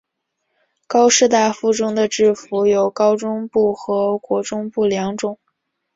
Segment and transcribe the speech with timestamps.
[0.87, 5.37] 高师大附中的制服有高中部和国中部两种。